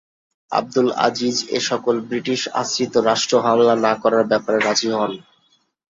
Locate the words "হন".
4.91-5.11